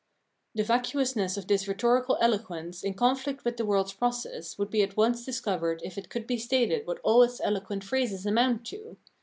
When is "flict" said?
3.15-3.43